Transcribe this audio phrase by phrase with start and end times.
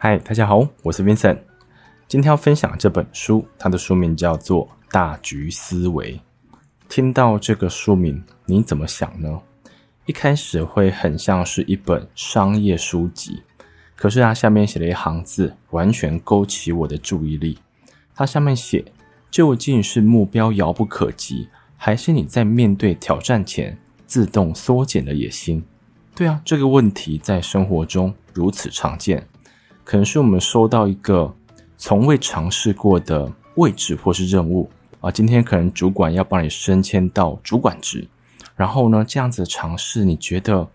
[0.00, 1.38] 嗨，大家好，我是 Vincent。
[2.06, 6.14] 今天要分享这本书，它的书名叫做《大局思维》。
[6.88, 9.40] 听到这个书名，你怎么想呢？
[10.06, 13.42] 一开始会很像是一本商业书籍，
[13.96, 17.58] 可是它下面写了一行字，完全勾起我的注意力。
[18.14, 18.84] 它上面写
[19.32, 23.76] ：“究竟是目标遥不可及，还是你在面对挑战前
[24.06, 25.64] 自动缩减了野心？”
[26.14, 29.26] 对啊，这个问题在生活中如此常见。
[29.88, 31.34] 可能是我们收到一个
[31.78, 34.68] 从未尝试过的位置或是任务
[35.00, 38.06] 啊，今天可能主管要帮你升迁到主管职，
[38.54, 40.68] 然后呢，这样子尝试，你觉得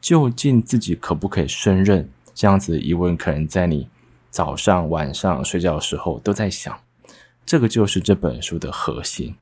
[0.00, 2.08] 究竟自己可不可以胜任？
[2.32, 3.88] 这样子的疑问，可能在你
[4.30, 6.78] 早上、晚上睡觉的时候都在想。
[7.44, 9.34] 这个就是这本书的核心。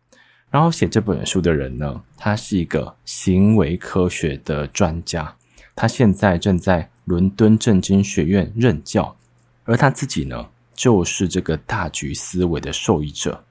[0.51, 5.37] 然后写这本书的人呢，他是一个行为科学的专家，
[5.77, 6.89] 他现在正在。
[7.05, 9.17] 伦敦政经学院任教，
[9.65, 13.43] 而他自己呢，就是这个大局思维的受益者。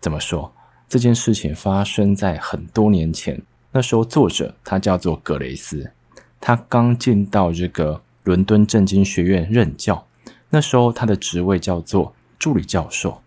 [0.00, 0.52] 怎么说？
[0.88, 3.40] 这件事情发生在很多年前，
[3.72, 5.92] 那时候作者他叫做葛雷斯，
[6.40, 10.06] 他刚进到这个伦敦政经学院任教，
[10.48, 13.20] 那时候他的职位叫做助理教授。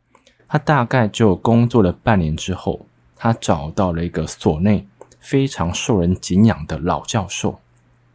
[0.48, 4.88] 他大概就工作了半年之后，他找到了一个所内
[5.20, 7.60] 非常受人敬仰的老教授，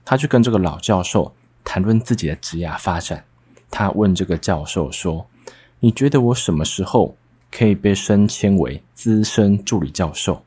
[0.05, 1.35] 他去跟这个老教授。
[1.71, 3.23] 谈论自己的职业发展，
[3.71, 5.27] 他问这个教授说
[5.81, 7.15] ：“你觉得我什么时候
[7.51, 10.43] 可以被升迁为资深助理教授？”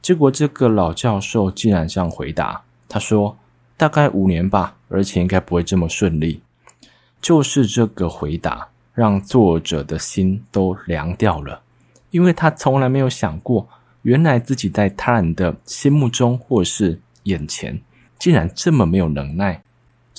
[0.00, 3.36] 结果这个老教授竟然这样回答：“他说
[3.76, 6.40] 大概五年吧，而且应该不会这么顺利。”
[7.20, 11.60] 就是这个回答让作者的心都凉掉了，
[12.10, 13.68] 因为他从来没有想过，
[14.00, 17.78] 原来自己在他人的心目中或是眼前，
[18.18, 19.62] 竟然这么没有能耐。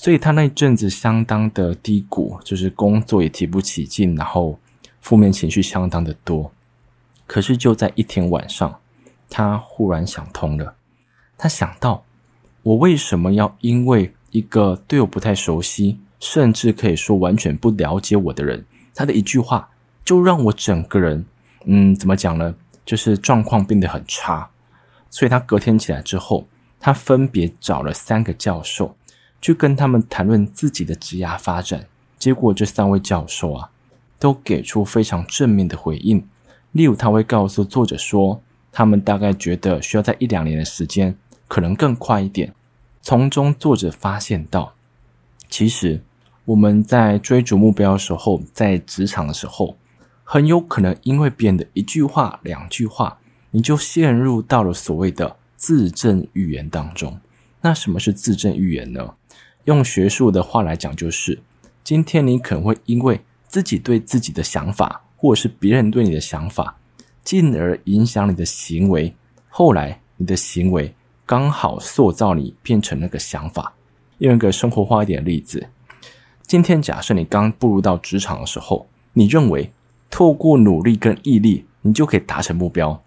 [0.04, 4.60] 所以他那一阵子相当的低谷，就是工作也提不起劲，然后
[5.00, 6.52] 负面情绪相当的多。
[7.26, 8.82] 可是就在一天晚上，
[9.30, 10.76] 他忽然想通了。
[11.38, 12.04] 他想到，
[12.64, 19.70] 我为什么要因为一个对我不太熟悉，甚至可以说完全不了解我的人，他的一句话，
[20.04, 21.26] 就让我整个人，
[21.64, 22.54] 嗯，怎么讲呢？
[22.86, 24.50] 就是状况变得很差。
[25.10, 26.46] 所以他隔天起来之后，
[26.78, 28.98] 他分别找了三个教授。
[29.44, 31.86] 去跟他们谈论自己的职涯发展，
[32.18, 33.72] 结果这三位教授啊，
[34.18, 36.26] 都给出非常正面的回应。
[36.72, 41.18] 例如，他会告诉作者说，他们大概觉得需要在一两年的时间，
[41.50, 42.54] 可能更快一点。
[43.02, 44.76] 从中，作者发现到，
[45.50, 46.02] 其实
[46.46, 49.76] 我们在追逐目标的时候，在职场的时候，
[50.24, 53.20] 很有可能因为别人的一句话、两句话，
[53.52, 57.20] 你就陷入到了所谓的自证预言当中。
[57.60, 59.14] 那什么是自证预言呢？
[59.66, 61.40] 用学术的话来讲，就是
[61.84, 66.78] 今天你可能会因为自己对自己的想法，或者是别人对你的想法，
[67.24, 69.14] 进而影响你的行为。
[69.50, 70.94] 后来你的行为
[71.26, 73.74] 刚好塑造你变成那个想法。
[74.20, 75.68] 用一个生活化一点的例子，
[76.48, 79.72] 今天假设你刚步入到职场的时候，你认为
[80.10, 83.02] 透过努力跟毅力，你就可以达成目标。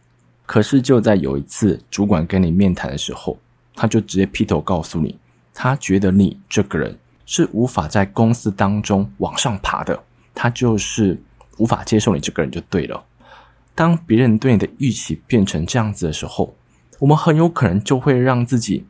[0.44, 3.38] 可是就在有一次主管跟你面谈的时候，
[3.74, 5.16] 他就直接劈头告诉你。
[5.58, 11.18] 他觉得你这个人是无法在公司当中往上爬的，他就是
[11.56, 13.02] 无法接受你这个人就对了。
[13.74, 16.54] 当别人对你的预期变成这样子的时候，
[16.98, 18.84] 我们很有可能就会让自己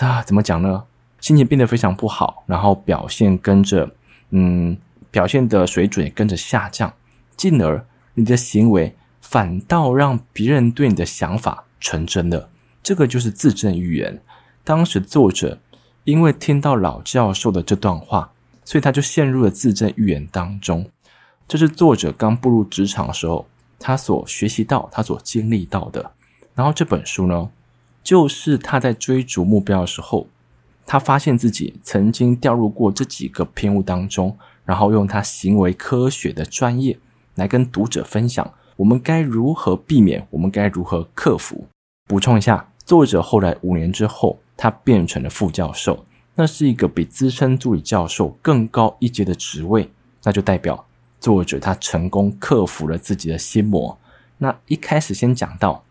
[0.00, 0.84] 啊，怎么讲呢？
[1.18, 3.90] 心情变得非常不好，然后表现跟着，
[4.30, 4.76] 嗯，
[5.10, 6.92] 表现的水准也跟着下降，
[7.38, 12.50] 进而你的行为反倒让别人对你的想法成真了。
[12.82, 14.20] 这个就是自证预言。
[14.62, 15.58] 当时作者。
[16.04, 18.32] 因为听到老教授的这段话，
[18.64, 20.88] 所以他就陷入了自证预言当中。
[21.46, 23.46] 这是作者刚步入职场的时候，
[23.78, 26.12] 他所学习到、他所经历到的。
[26.54, 27.50] 然后这本书呢，
[28.02, 30.26] 就是他在追逐目标的时候，
[30.84, 36.98] 他发现自己曾经掉入过这几个偏误当中，然后用他行为科学的专业
[37.36, 41.66] 来跟读者分享，我们该如何避免，我们该如何克服。
[42.08, 44.38] 补充一下，作者后来五年之后。
[44.54, 46.04] 他变成了副教授，
[46.36, 49.90] 那是一个比资深助理教授更高一阶的职位，
[50.22, 50.86] 那就代表
[51.18, 53.98] 作者他成功克服了自己的心魔。
[54.38, 55.82] 那一开始先讲到，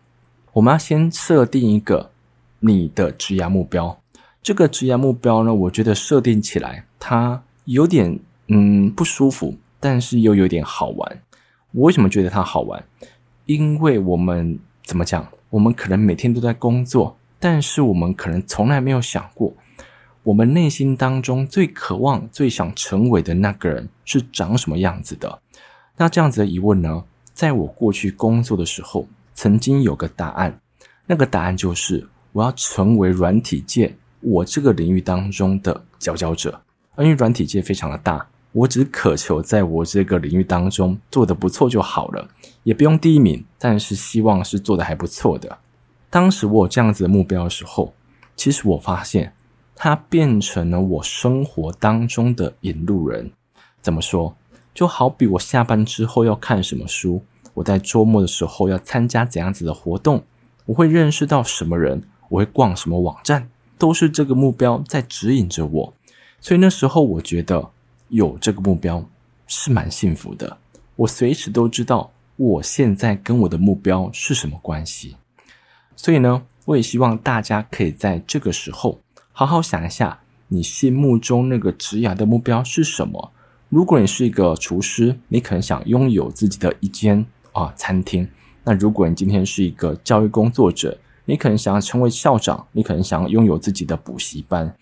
[0.54, 2.12] 我们要先设定一个
[2.60, 4.00] 你的职业目标。
[4.42, 11.22] 这个职业目标呢，我觉得设定起来它有点嗯不舒服，但是又有点好玩。
[11.72, 12.82] 我为什么觉得它好玩？
[13.44, 15.28] 因为我们怎么讲？
[15.52, 17.16] 我们可能每天都在工作。
[17.38, 19.52] 但是我们可能从来没有想过，
[20.22, 25.40] 我们内心当中最渴望、最想成为的那个人是长什么样子的？
[25.96, 27.02] 那这样子的疑问呢，
[27.34, 30.60] 在我过去工作的时候，曾经有个答案，
[31.04, 36.62] 那个答案就是我要成为软体界我这个领域当中的佼佼者。
[36.98, 42.28] 因为软体界非常的大，我只渴求在我这个领域当中做得不错就好了，
[42.62, 45.58] 也不用第一名，但是希望是做得还不错的。
[46.10, 47.94] 当时我有这样子的目标的时候，
[48.36, 49.34] 其实我发现。
[49.74, 53.32] 它变成了我生活当中的引路人。
[53.80, 54.36] 怎么说？
[54.72, 57.24] 就好比我下班之后要看什么书，
[57.54, 60.22] 我在周末的时候要参加怎样子的活动，
[60.66, 65.94] 我会认识到什么人，我会逛什么网站，都是这个目标在指引着我。
[66.40, 67.70] 所以那时候我觉得
[68.12, 69.02] 有这个目标
[69.46, 70.58] 是蛮幸福的。
[70.96, 75.16] 我随时都知道我现在跟我的目标是什么关系。
[75.96, 79.00] 所以呢，我也希望大家可以在这个时候。
[79.32, 83.32] 好好想一下，你心目中那个职涯的目标是什么？
[83.70, 88.26] 如果你是一个厨师，你可能想拥有自己的一间啊餐厅；
[88.62, 94.76] 那如果你今天是一个教育工作者，你可能想要成为校长，你可能想要拥有自己的补习班。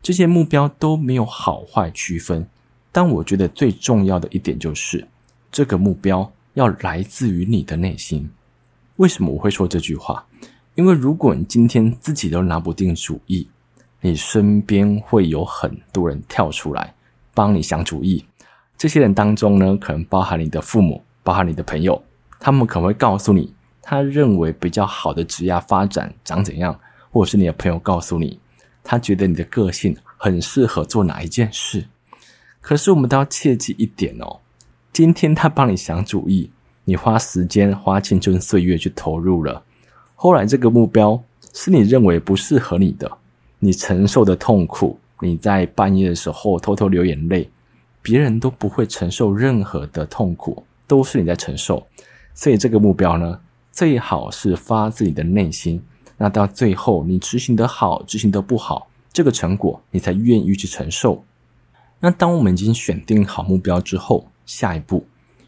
[0.00, 2.48] 这些目标都没有好坏区分，
[2.96, 5.06] 但我觉得最重要的一点就是，
[5.52, 8.26] 这个目标要来自于你的内心。
[8.96, 10.24] 为什么我会说这句话？
[10.76, 13.46] 因为如果你今天自己都拿不定主意，
[14.00, 16.94] 你身边会有很多人跳出来
[17.34, 18.24] 帮你想主意，
[18.78, 22.02] 这些人当中呢，可能包含你的父母，包含你的朋友，
[22.40, 23.52] 他们可能会告诉你，
[23.82, 26.74] 他认为比较好的职业发展长怎样，
[27.10, 28.40] 或者是你的朋友告诉你，
[28.82, 31.84] 他觉得你的个性很适合做哪一件事。
[32.66, 34.40] 可是我们都要切记一点哦，
[34.92, 36.50] 今天他帮你想主意，
[36.84, 39.62] 你花时间花青春岁月去投入了，
[40.16, 41.22] 后来这个目标
[41.54, 43.18] 是你认为不适合你的。
[43.60, 47.48] 你承受的痛苦，你在半夜的时候偷偷流眼泪，
[48.02, 51.86] 别人都不会承受任何的痛苦，都是你在承受。
[52.34, 53.38] 所以这个目标呢，
[53.70, 55.80] 最好是发自你的内心。
[56.16, 61.24] 那到最后，你执行得好，执行得不好，这个成果你才愿意去承受。
[62.00, 65.06] 那当我们已经选定好目标之后，下一步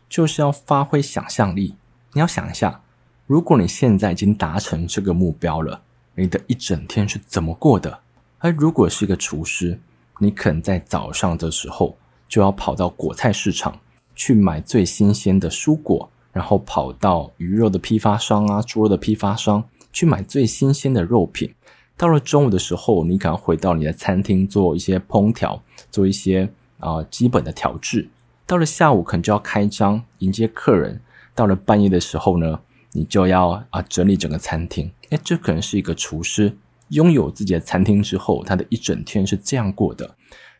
[0.09, 1.75] 就是要发挥想象力。
[2.13, 2.81] 你要想一下，
[3.27, 5.83] 如果你现在已经达成这个目标了。
[6.21, 8.01] 你的一整天是怎么过的？
[8.39, 9.79] 而如果是一个厨师，
[10.19, 11.97] 你可能在早上的时候
[12.29, 13.79] 就要跑到果菜市场
[14.17, 19.63] 去买最新鲜的蔬果，然后跑到鱼肉的批发商啊、猪肉的批发商
[19.93, 21.55] 去买最新鲜的肉品。
[21.99, 25.61] 到了中午的时候，你可能回到你的餐厅做一些烹调，
[25.91, 26.49] 做一些
[26.79, 28.09] 啊、基本的调制。
[28.47, 31.01] 到了下午，可能就要开张迎接客人。
[31.35, 32.61] 到了半夜的时候呢，
[32.93, 34.91] 你就要啊整理整个餐厅。
[35.11, 36.57] 哎，这可能是一个厨师
[36.91, 40.15] 拥有自己的餐厅之后，他的一整天是这样过的。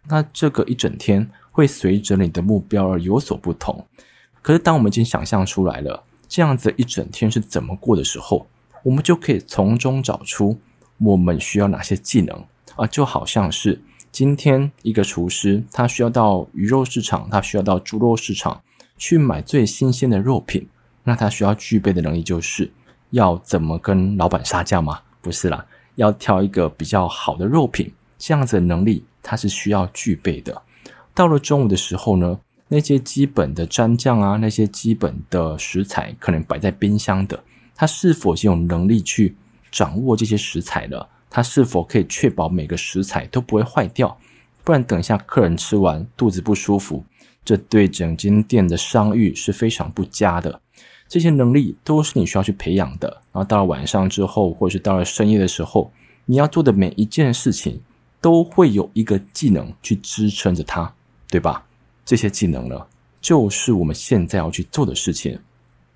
[0.09, 3.87] 那这个一整天会随着你的目标而有所不同。
[4.43, 8.49] 可是，当我们已经想象出来了这样子一整天是怎么过的时候，
[8.83, 10.59] 我们就可以从中找出
[10.99, 12.45] 我们需要哪些技能
[12.77, 13.81] 啊，就好像是
[14.13, 18.61] 今天一个厨师，他需要到鱼肉市场，他需要到猪肉市场
[18.97, 20.69] 去买最新鲜的肉品，
[21.05, 22.71] 那他需要具备的能力就是。
[23.11, 25.01] 要怎么跟老板杀价吗？
[25.23, 25.65] 不是啦，
[25.95, 30.61] 要挑一个比较好的肉品，这样子的能力他是需要具备的。
[31.15, 32.39] 到了中午的时候呢，
[32.69, 37.43] 那些基本的蘸酱啊，那些基本的食材可能摆在冰箱的，
[37.75, 39.35] 他是否已经有能力去
[39.71, 41.09] 掌握这些食材了？
[41.31, 44.19] 他是否可以确保每个食材都不会坏掉？
[44.65, 47.05] 不然等一下客人吃完肚子不舒服，
[47.45, 50.61] 这对整间店的商誉是非常不佳的。
[51.09, 53.09] 这些能力都是你需要去培养的。
[53.33, 55.91] 然后到了晚上之后，或者是到了深夜的时候，
[56.27, 57.81] 你要做的每一件事情，
[58.21, 60.93] 都会有一个技能去支撑着它，
[61.31, 61.65] 对吧？
[62.05, 62.87] 这些技能呢，
[63.21, 65.39] 就是我们现在要去做的事情。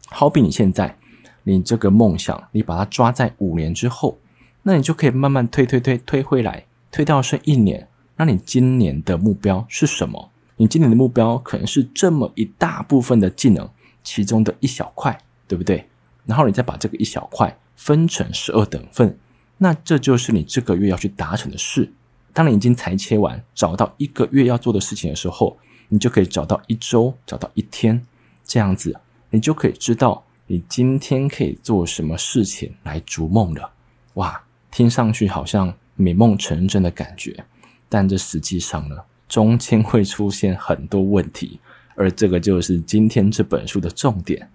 [0.07, 0.97] 好比你现在，
[1.45, 4.19] 你这个梦想，你把它抓在五年之后，
[4.63, 7.89] 那你就可以慢慢推推推推回来，推到剩一年。
[8.17, 10.31] 那你今年的目标是什么？
[10.57, 13.69] 你今年的目标可能是这么一大部分的技能。
[14.05, 15.89] 其中的一小块，对不对？
[16.27, 19.17] 然后你再把这个一小块分成十二等份，
[19.59, 21.93] 那这就是你这个月要去达成的事。
[22.33, 25.57] 当你已经裁切完，找到一个月要做的事情的时候，
[25.89, 28.05] 你就可以找到一周，找到一天，
[28.45, 28.99] 这样子，
[29.31, 33.73] 你就可以知道你今天可以做什么事情来逐梦了。
[34.17, 37.43] 哇，听上去好像美梦成真的感觉，
[37.89, 41.59] 但这实际上呢，中间会出现很多问题。
[41.95, 44.47] 而这个就是今天这本书的重点。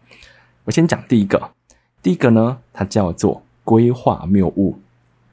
[0.66, 1.50] 我先讲第一个，
[2.04, 4.78] 第一个呢，它叫做规划谬误。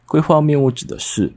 [0.07, 1.31] 规划谬误指的是，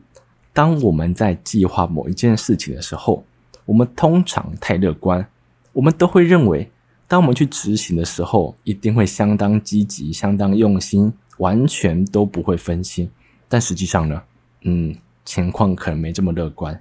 [0.53, 3.25] 当我们在计划某一件事情的时候，
[3.65, 5.27] 我们通常太乐观，
[5.73, 6.71] 我们都会认为，
[7.07, 13.09] 当我们去执行的时候，一定会相当积极、相当用心，完全都不会分心。
[13.47, 14.21] 但实际上呢，
[14.63, 16.77] 嗯，情况可能没这么乐观。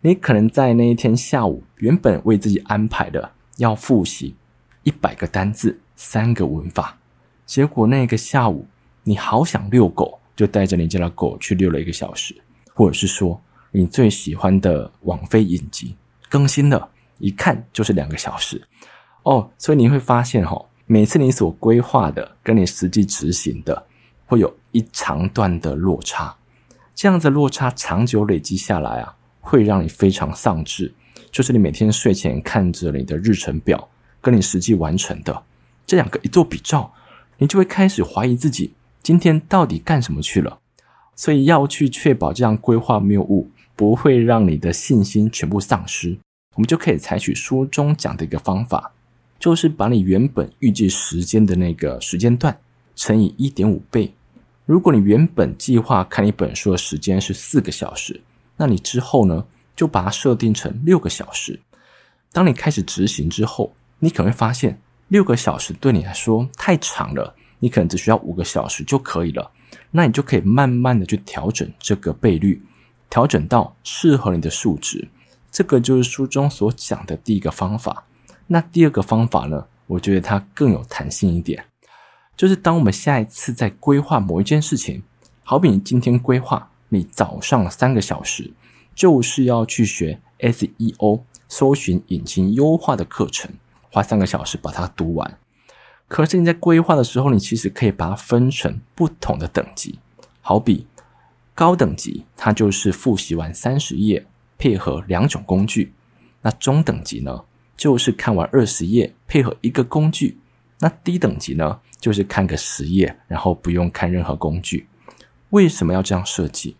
[0.00, 4.34] 你可能在那一天下午，原本为自己安排的要复习
[4.82, 6.98] 一百个单字、三个文法，
[7.46, 8.66] 结果那个下午
[9.04, 12.34] 你好想遛狗，就带着你家的狗去遛了一个小时，
[12.74, 15.94] 或者是说你最喜欢的网飞影集
[16.28, 18.60] 更新了，一看就是两个小时。
[19.22, 23.86] 哦，所以你会发现哈、哦，每次你所规划的跟你实际执行的，
[24.26, 26.36] 会有一长段的落差。
[26.94, 30.92] 这样子落差长久累积下来啊，会让你非常丧志。
[31.30, 33.88] 就是你每天睡前看着你的日程表，
[34.20, 35.42] 跟你实际完成的
[35.86, 36.92] 这两个一做比照，
[37.38, 40.58] 你就会开始怀疑自己今天到底干什么去了。
[41.14, 46.18] 所以要去确保这样规划谬误不会让你的信心全部丧失，
[46.56, 48.92] 我们就可以采取书中讲的一个方法。
[49.40, 52.56] 就是把你原本预计时间的那个时间段
[52.94, 54.12] 乘以一点五倍。
[54.66, 58.20] 如果你原本计划看一本书的时间是四个小时，
[58.58, 59.44] 那你之后呢，
[59.74, 61.58] 就把它设定成六个小时。
[62.30, 69.50] 当你开始执行之后，你可能会发现六个小时对你来说太长了，你可能只需要五个小时就可以了。
[69.90, 72.62] 那你就可以慢慢的去调整这个倍率，
[73.08, 75.08] 调整到适合你的数值。
[75.50, 78.04] 这个就是书中所讲的第一个方法。
[78.52, 81.64] 那第二个方法呢，我觉得它更有弹性一点，
[82.36, 85.04] 就是当我们下一次在规划某一件事情，
[85.44, 88.52] 好比你今天规划你早上三个小时
[88.92, 93.52] 就是要去学 SEO 搜寻引擎优化的课程，
[93.92, 95.38] 花三个小时把它读完。
[96.08, 100.00] 可是你在规划的时候，你其实可以把它分成不同的等级，
[100.40, 100.88] 好比
[101.54, 104.26] 高等级，它就是复习完三十页，
[104.58, 105.92] 配合两种工具。
[106.42, 107.44] 那中等级呢？
[107.80, 110.38] 就是看完二十页，配合一个工具。
[110.80, 114.86] 那低等级呢，就是看个十页，然后不用看任何工具。
[115.48, 116.76] 为什么要这样设计？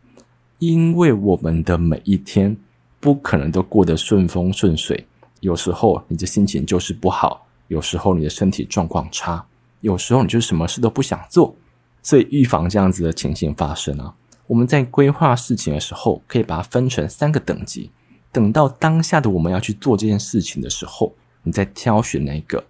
[0.59, 2.54] 因为我们的每一天
[3.00, 5.07] 不可能都过得顺风顺水，
[5.40, 9.47] 有时候你的心情就是不好，有时候你的身体状况差，
[9.80, 11.57] 有时候你就什么事都不想做。
[12.02, 14.14] 所以预防这样子的情形发生啊，
[14.47, 17.90] 我们在规划事情的时候，可以把它分成三个等级。
[18.33, 22.65] 等到当下的我们要去做这件事情的时候，你再挑选那个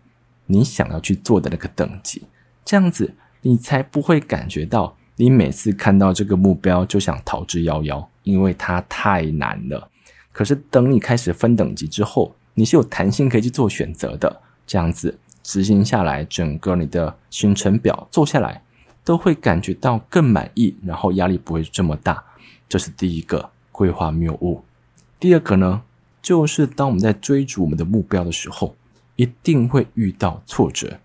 [0.46, 2.22] 你想要去做的那个等级，
[2.64, 9.88] 这样子你才不会感觉到你每次看到这个目标就想逃之夭夭，因为它太难了。
[10.32, 18.62] 可是等你开始分等级之后，你是有弹性可以去做选择的，这样子执行下来，整个你的行程表做下来
[19.04, 22.24] 都会感觉到更满意，然后压力不会这么大。
[22.68, 24.62] 这是第一个规划谬误。
[25.20, 25.82] 第二个呢，
[26.22, 28.74] 就是当我们在追逐我们的目标的时候，
[29.16, 30.98] 一定会遇到挫折。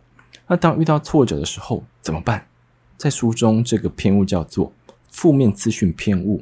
[0.48, 2.48] 那当遇到挫折的时候怎么办？
[2.96, 4.72] 在书中这个偏误叫做
[5.12, 6.42] “负面资讯偏误”，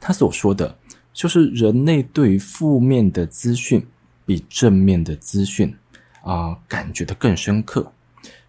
[0.00, 0.76] 他所说的
[1.12, 3.86] 就是人类对于负面的资讯
[4.26, 5.72] 比正面的资讯
[6.22, 7.92] 啊、感觉得更深刻。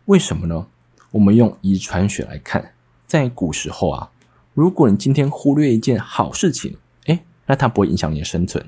[0.06, 0.66] 为什么呢？
[1.12, 2.74] 我们用遗传学来看，
[3.06, 4.10] 在古时候啊，
[4.56, 6.78] 如果你今天忽略一件好事情，
[7.46, 8.64] 那它不会影响你的生存，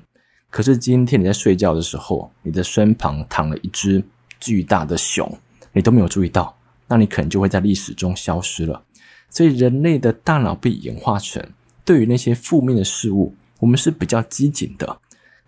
[0.50, 4.04] 可是今天你在睡觉的时候，你的身旁躺了一只
[4.40, 5.38] 巨大的熊，
[5.74, 6.56] 你都没有注意到，
[6.88, 8.84] 那你可能就会在历史中消失了。
[9.30, 11.44] 所以人类的大脑被演化成
[11.84, 15.00] 对于那些负面的事物，我们是比较机警的。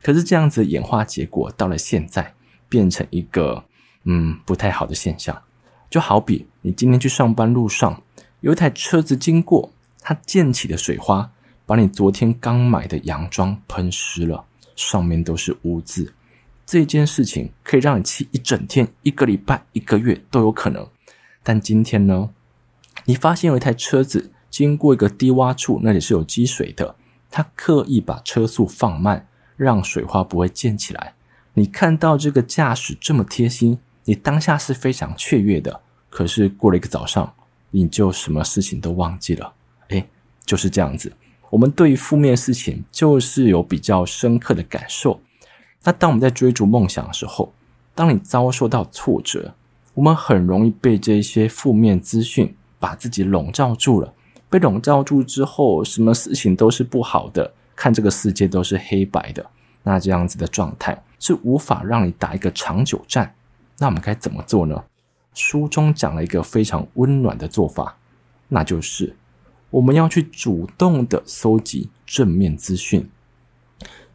[0.02, 2.34] 可是这样子演化结果到了现在，
[2.68, 3.64] 变成一个
[4.04, 5.40] 嗯不太好的现象。
[5.90, 8.02] 就好比你今天去上班路上，
[8.42, 9.72] 有一台车子经过，
[10.02, 11.32] 它溅起的水花。
[11.70, 14.44] 把你昨天刚买的洋装喷湿了，
[14.76, 16.16] 上面都是污渍。
[16.66, 20.88] 这件事情可以让你气一整天、一个礼拜、一个月都有可能。
[21.44, 22.32] 但今天呢，
[23.06, 26.96] 你发现有一台车子经过一个低洼处，那里是有积水的，
[27.30, 31.14] 他刻意把车速放慢，让水花不会溅起来。
[31.54, 35.82] 你看到这个驾驶这么贴心，你当下是非常雀跃的。
[36.10, 37.32] 可是过了一个早上，
[37.70, 39.54] 你就什么事情都忘记了。
[39.90, 40.10] 诶，
[40.44, 41.14] 就是这样子。
[41.50, 45.20] 我们对于负面事情就是有比较深刻的感受。
[45.84, 47.54] 那当我们在追逐梦想的时候，
[47.96, 49.54] 当你遭受到挫折，
[49.94, 54.14] 我们很容易被这些负面资讯把自己笼罩住了。
[54.50, 59.46] 被笼罩住之后，什么事情都是不好的，看这个世界都是黑白的。
[59.84, 63.34] 那这样子的状态是无法让你打一个长久战。
[63.78, 64.84] 那我们该怎么做呢？
[65.34, 67.96] 书中讲了一个非常温暖的做法，
[68.50, 69.16] 那就是。
[69.72, 73.10] 我们要去主动的搜集正面资讯。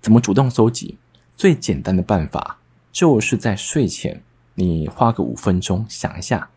[0.00, 0.99] 怎么主动搜集？
[1.37, 2.58] 最简单的办法
[2.92, 4.23] 就是在睡前，
[4.54, 6.50] 你花个五分钟想一下，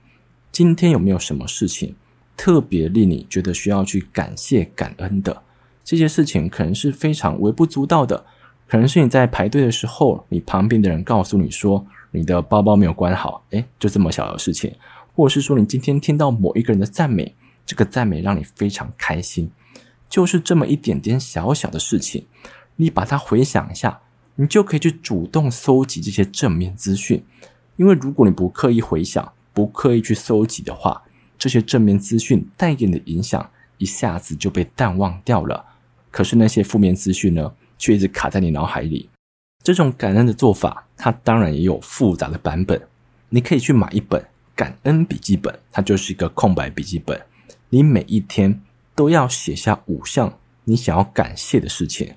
[0.52, 1.96] 今天有没有什么事情
[2.36, 5.42] 特别令你觉得需要去感谢感恩的？
[5.84, 8.26] 这些事情可能是非常微不足道的，
[8.68, 14.76] 可能是你在排队的时候，你旁边的人告诉你说你的包包没有关好，诶，就这么小的事情，
[15.16, 17.34] 或者是说你今天听到某一个人的赞美，
[17.68, 19.52] 这个赞美让你非常开心，
[20.10, 22.26] 就是这么一点点小小的事情，
[22.78, 24.00] 你把它回想一下，
[24.36, 27.24] 你就可以去主动搜集这些正面资讯。
[27.76, 31.04] 因为如果你不刻意回想，不刻意去搜集的话，
[31.38, 35.66] 这些正面资讯带给你的影响一下子就被淡忘掉了。
[36.10, 39.10] 可是那些负面资讯呢，却一直卡在你脑海里。
[39.62, 42.82] 这种感恩的做法，它当然也有复杂的版本。
[43.30, 47.22] 你可以去买一本感恩笔记本，它就是一个空白笔记本。
[47.70, 48.62] 你每一天
[48.96, 52.16] 都要写下五项你想要感谢的事情。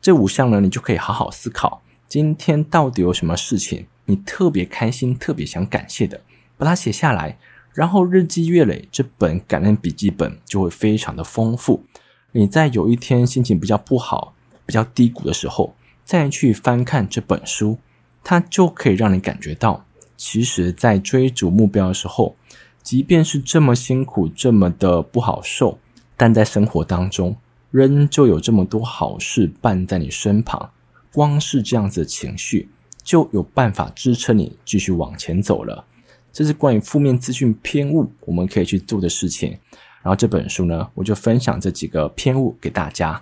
[0.00, 3.86] 这五项呢，你就可以好好思考，今天到底有什么事情。
[4.06, 6.20] 你特别开心、特别想感谢的，
[6.56, 7.38] 把它写下来，
[7.72, 11.84] 然后日积月累，这本感恩笔记本就会非常的丰富。
[12.32, 14.34] 你在有一天心情比较不好、
[14.66, 17.78] 比较低谷的时候，再去翻看这本书，
[18.24, 19.84] 它就可以让你感觉到，
[20.16, 22.34] 其实，在追逐目标的时候，
[22.82, 25.78] 即便是这么辛苦、这么的不好受，
[26.16, 27.36] 但在生活当中，
[27.70, 30.70] 仍旧有这么多好事伴在你身旁。
[31.12, 32.68] 光是这样子的情绪。
[33.02, 35.84] 就有办法支撑你继续往前走了。
[36.32, 39.58] 这是关于负面资讯偏误我们可以去做的事情。
[40.02, 43.20] 然后这本书呢，我就分享这几个偏误给大家。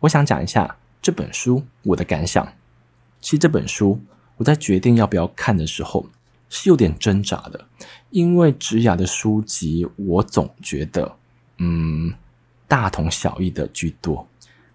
[0.00, 2.48] 我想讲一下这本书我的感想。
[3.20, 4.00] 其实这本书
[4.38, 6.06] 我在决定要不要看的时候
[6.48, 7.66] 是有点挣扎的，
[8.10, 11.16] 因为职涯的书籍我总觉得
[11.58, 12.12] 嗯
[12.66, 14.26] 大同小异的居多。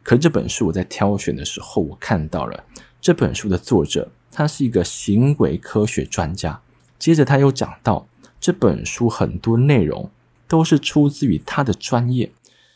[0.01, 2.63] 可是这本书我在挑选的时候，我看到了
[3.01, 4.11] 这本书的作者。
[4.35, 6.59] 他是一个行为科学专家。
[6.97, 8.07] 接着他又讲到，
[8.41, 10.09] 这本书很多内容
[10.47, 12.31] 都是出自于他的专业，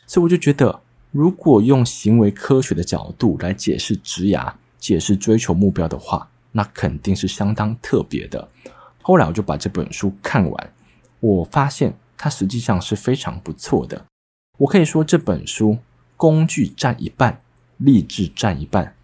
[0.06, 8.48] 所以我就觉得，如果用行为科学的角度来解释职涯、解释追求目标的话，那肯定是相当特别的。
[9.08, 10.72] 后来我就把这本书看完，
[11.20, 14.04] 我发现它实际上是非常不错的。
[14.58, 15.78] 我可以说这本书
[16.14, 17.40] 工具占一半，
[17.78, 18.94] 励志占一半。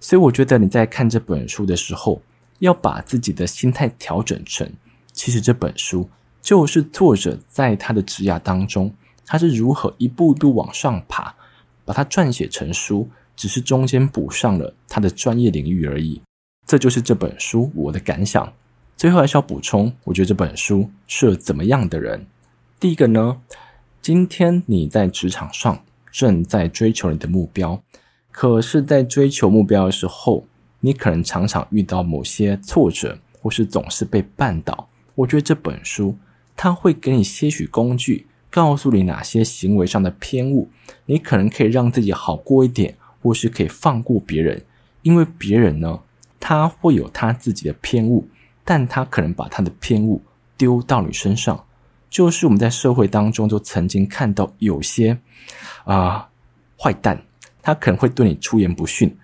[0.00, 2.20] 所以我觉得你在看这本书的时候，
[2.58, 4.68] 要把自己的心态调整成，
[5.12, 8.92] 其实这本书就是作者在他的职涯当中，
[9.24, 11.32] 他是如何一步步往上爬，
[11.84, 16.20] 把它撰写成书，只是中间补上了他的专业领域而已。
[16.66, 18.52] 这就是这本书我的感想。
[18.96, 22.26] 最后还是要补充，我觉得这本书适合怎么样的人？
[22.78, 23.40] 第一个呢，
[24.00, 27.82] 今天你在职场上正在追求你的目标。
[28.30, 30.46] 可是，在追求目标的时候，
[30.80, 34.88] 你可能常常遇到某些挫折，或是总是被绊倒。
[35.14, 36.16] 我觉得这本书，
[36.56, 40.70] 它会给你些许工具，告诉你哪些行为上的偏误，
[41.04, 44.64] 你可能可以让自己好过一点，或是可以放过别人。
[45.02, 46.00] 因为别人呢，
[46.40, 48.26] 他会有他自己的偏误，
[48.64, 50.22] 但他可能把他的偏误
[50.56, 51.64] 丢到你身上。
[52.08, 55.18] 就是我们在社会当中就曾经看到有些
[55.84, 56.28] 啊、
[56.78, 57.22] 坏蛋。
[57.64, 59.16] 他可能会对你出言不逊，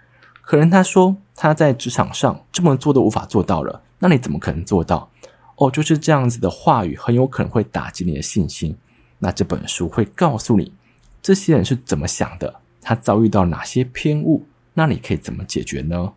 [0.42, 5.10] 可能他说他在职场上这么做都无法做到了，那你怎么可能做到？
[5.56, 8.76] 哦，就是这样子的话语，很有可能会打击你的信心。
[9.18, 10.72] 那这本书会告诉你，
[11.20, 16.12] 这些人是怎么想的，他遭遇到哪些偏误，那你可以怎么解决呢？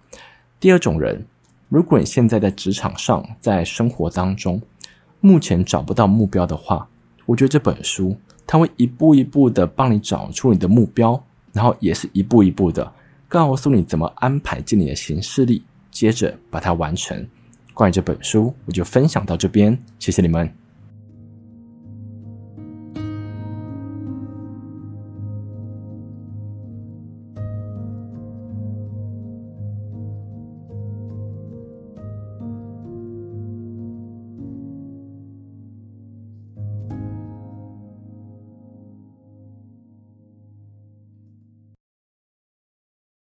[0.59, 1.25] 第二种人，
[1.71, 4.61] 如果你现在在职场上，在生活当中，
[5.21, 6.85] 目前找不到目标的话，
[7.25, 11.23] 我觉得这本书它会一步一步的帮你找出你的目标。
[11.53, 12.91] 然后也是一步一步的
[13.29, 17.25] 告诉你怎么安排进你的行事历，接着把它完成。
[17.73, 20.60] 关于这本书，我就分享到这边，谢谢你们。